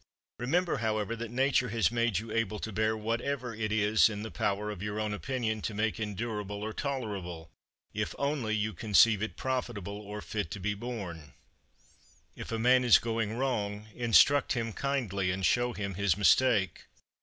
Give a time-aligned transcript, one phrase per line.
[0.39, 4.31] Remember, however, that Nature has made you able to bear whatever it is in the
[4.31, 7.51] power of your own opinion to make endurable or tolerable,
[7.93, 11.33] if only you conceive it profitable or fit to be borne.
[12.33, 12.33] 4.
[12.37, 16.85] If a man is going wrong, instruct him kindly, and shew him his mistake.